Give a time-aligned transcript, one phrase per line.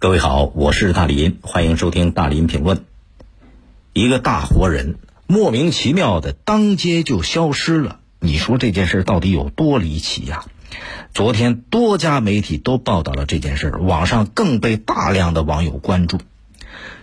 [0.00, 2.86] 各位好，我是大林，欢迎收听大林评论。
[3.92, 4.96] 一个大活人
[5.26, 10.46] 莫名其妙的当街就消失了，你说这件事到底有多离奇呀？
[11.12, 16.18] 昨天多家媒体都报道了这件事，网上更被大量的网友关注。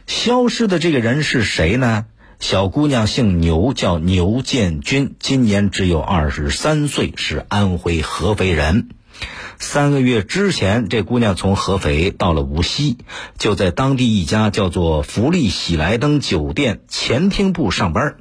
[0.08, 2.08] 消失的这个人是谁呢？
[2.40, 8.90] 小姑娘姓牛，叫牛建军，今年只有二十三岁，是安徽合肥人。
[9.60, 12.98] 三个月之前，这姑娘从合肥到了无锡，
[13.38, 18.18] 就在当地一家叫做福利喜来登酒店前厅部上班，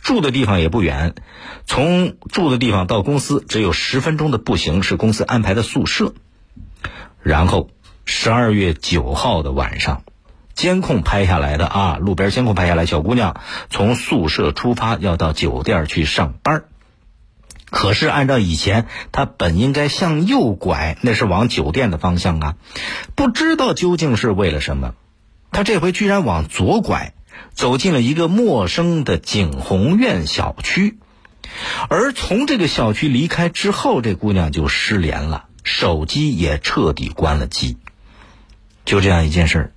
[0.00, 1.14] 住的地方也不远，
[1.66, 6.14] 从住的地方到公司只有十分钟的步行，是公司安排的宿舍。
[7.20, 7.68] 然后，
[8.04, 10.02] 十二月九号的晚上，
[10.54, 16.64] 监控拍下来的啊，路边监控拍下来，小姑娘从宿舍出发，要到酒店去上班。
[17.76, 22.54] 可是按照以前，他本应该向右拐，那是往酒店的方向啊。
[23.14, 24.94] 不知道究竟是为了什么，
[25.50, 27.12] 他这回居然往左拐，
[27.52, 30.96] 走进了一个陌生的景宏苑小区。
[31.90, 37.76] 而从这个小区离开之后，这姑娘就失联了，手机也彻底关了机。
[38.86, 39.72] 就这样一件事儿，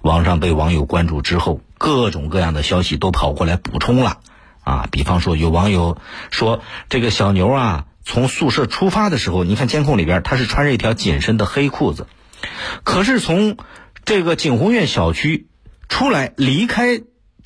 [0.00, 4.20] 网上被网友关注之后，各种各样的消息都跑过来补充了。
[4.62, 5.98] 啊，比方说有网友
[6.30, 12.06] 说，这个小牛啊，从宿舍出发的时候，你看监控里边，他是穿着一条紧身的黑裤子，
[12.84, 13.56] 可是从
[14.04, 15.46] 这个景洪苑小区
[15.88, 17.00] 出来离开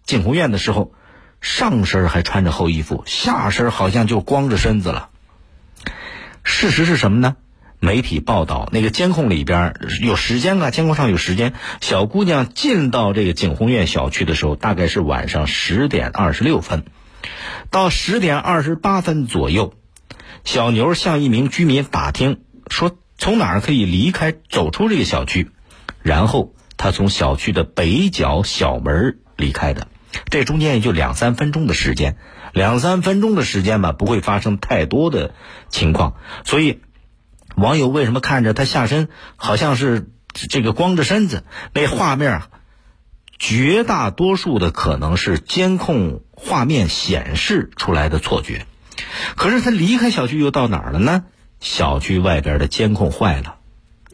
[0.05, 0.93] 景洪苑的时候，
[1.41, 5.09] 上身还穿着厚衣服，下身好像就光着身子了。
[6.45, 7.37] 事实是什么呢？
[7.79, 11.53] 媒体报道，那个监控里边有时间啊，监控上有时间。
[11.81, 16.85] 小姑娘进到这个景洪苑小区的时候，大概是晚上十点二十六分。
[17.77, 19.75] 到十点二十八分左右，
[20.45, 25.51] 小牛向一名居民打听说从哪儿可以离开走出这个小区，
[26.01, 29.89] 然后他从小区的北角小门离开的，
[30.31, 32.17] 这中间也就两三分钟的时间，
[32.55, 35.35] 两三分钟的时间吧，不会发生太多的
[35.69, 36.15] 情况。
[36.47, 36.81] 所以，
[37.57, 40.09] 网友为什么看着他下身好像是
[40.49, 41.45] 这个光着身子？
[41.75, 42.41] 那画面，
[43.39, 46.23] 绝大多数的可能是监控。
[46.39, 48.67] 画面显示出来的错觉，
[49.37, 51.25] 可是他离开小区又到哪儿了呢？
[51.61, 53.57] 小区外边的监控坏了，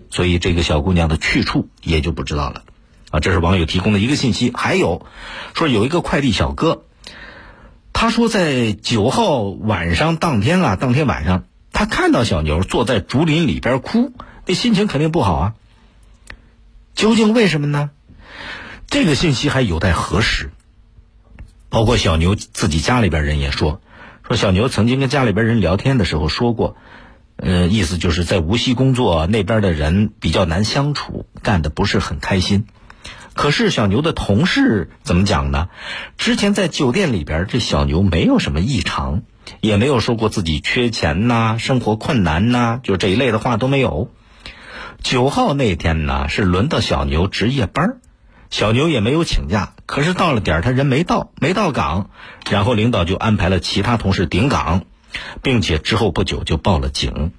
[0.09, 2.63] 所以这个小姑娘的去处也就不知道了。
[3.11, 4.53] 啊，这是网友提供的一个信息。
[4.55, 5.05] 还有，
[5.53, 6.85] 说有一个快递小哥，
[7.93, 14.13] 他说在九号晚上当天啊，当天晚上他看到小牛坐在竹林里边哭，
[14.47, 15.55] 那心情肯定不好啊。
[16.95, 17.91] 究竟为什么呢？
[18.93, 20.51] 这个信息还有待核实。
[21.71, 23.81] 包括小牛自己家里边人也说，
[24.23, 26.77] 说小牛曾经跟家里边人聊天的时候说过，
[27.37, 32.67] 呃，意思就是在无锡工作那边的人比较难相处，干的不是很开心。
[33.33, 35.71] 可是小牛的同事怎么讲呢？
[36.19, 39.23] 之前在酒店里边，这小牛没有什么异常，
[39.63, 44.11] 也没有说过自己缺钱呐、生活困难呐，就这一类的话都没有。
[45.03, 47.97] 九号那天呢，是轮到小牛值夜班
[48.53, 52.11] 小牛也没有请假，可是到了点儿，他人没到，没到岗，
[52.51, 54.85] 然后领导就安排了其他同事顶岗，
[55.43, 57.33] 并且之后不久就报了警。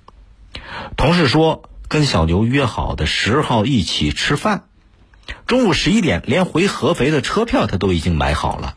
[0.98, 4.64] 同事说，跟小牛约好的十号一起吃饭，
[5.46, 8.74] 中午十一点连回合肥的车票他都已经买好了。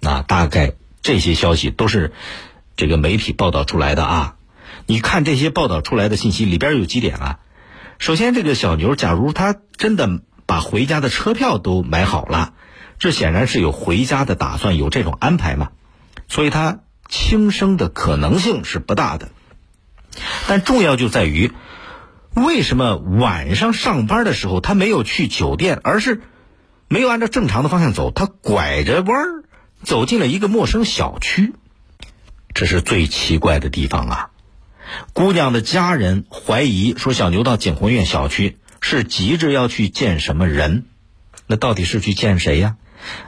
[0.00, 0.72] 那大概
[1.02, 2.12] 这些消息都是
[2.76, 4.34] 这个媒体报道出来的啊。
[4.86, 7.38] 你看这些报道出来的信息里边有几点啊？
[8.00, 10.20] 首先，这个小牛，假如他真的。
[10.46, 12.54] 把回家的车票都买好了，
[12.98, 15.70] 这显然是有回家的打算，有这种安排嘛？
[16.28, 19.28] 所以他轻生的可能性是不大的。
[20.46, 21.52] 但重要就在于，
[22.34, 26.22] 为什么晚上上班的时候他没有去酒店，而是
[26.88, 29.44] 没有按照正常的方向走，他拐着弯儿
[29.82, 31.52] 走进了一个陌生小区？
[32.54, 34.30] 这是最奇怪的地方啊！
[35.12, 38.58] 姑娘的家人怀疑说，小牛到景宏苑小区。
[38.86, 40.84] 是急着要去见什么人？
[41.46, 42.76] 那到底是去见谁呀？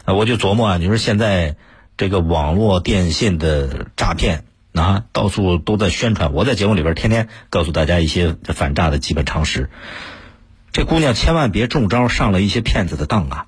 [0.05, 1.57] 啊，我就琢磨啊，你说现在
[1.97, 4.45] 这个网络电信的诈骗
[4.75, 6.35] 啊，到处都在宣传。
[6.35, 9.71] 我在节目里边天天告诉大家一些反诈的基本常识。
[10.73, 13.47] 这姑娘千万别中招，上了一些骗子的当啊！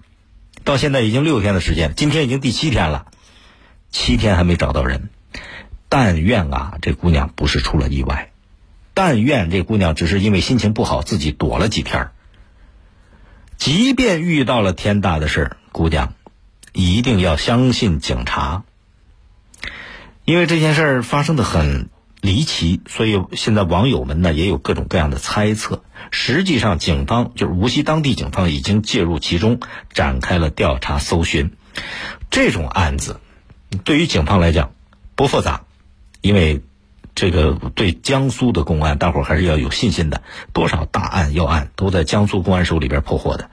[0.65, 3.05] 到现在已经六天的时间，今天已经第七天了，
[3.91, 5.11] 七天还没找到人。
[5.91, 8.31] 但愿啊，这姑娘不是出了意外。
[8.99, 12.11] 但愿这姑娘只是因为心情不好，自己躲了几天。
[13.57, 16.15] 即便遇到了天大的事姑娘
[16.73, 18.65] 一定要相信警察，
[20.25, 21.91] 因为这件事儿发生的很
[22.21, 25.85] 离奇，所以现在网友们呢也有各种各样的猜测。
[26.11, 29.61] 实际上，警方就是无锡当地警方已经介入其中，
[29.93, 31.53] 展开了调查搜寻。
[32.33, 33.21] 这种案子
[33.85, 34.73] 对于警方来讲
[35.15, 35.63] 不复杂，
[36.21, 36.63] 因为
[37.19, 40.23] 这个对江苏的公安，大伙儿还是要有信心的。
[40.53, 43.51] 多少大案要案都在江苏公安手里边破获的。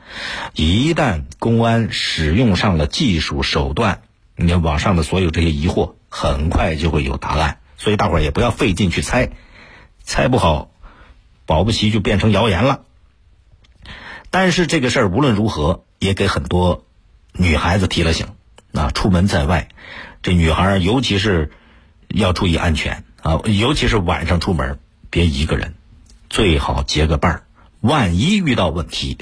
[0.53, 4.01] 一旦公安使用上了技术手段，
[4.35, 7.57] 你看网上的所有这些疑惑，很快就会有答案。
[7.75, 9.31] 所以大伙儿也不要费劲去猜，
[10.03, 10.69] 猜不好，
[11.47, 12.81] 保不齐就变成谣言了。
[14.29, 16.85] 但是这个事儿无论如何，也给很多
[17.33, 18.27] 女孩子提了醒。
[18.73, 19.69] 啊，出门在外，
[20.21, 21.49] 这女孩尤其是
[22.09, 24.77] 要注意安全啊，尤其是晚上出门，
[25.09, 25.73] 别一个人，
[26.29, 27.43] 最好结个伴儿。
[27.81, 29.17] 万一遇到问题，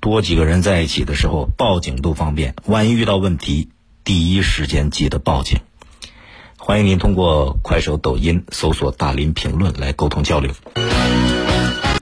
[0.00, 2.56] 多几个人在一起的时候，报警都方便。
[2.66, 3.68] 万一遇到问题，
[4.02, 5.60] 第一时间记得报警。
[6.58, 10.52] 欢迎您通过快手、抖音搜索“大林评论”来沟通交流。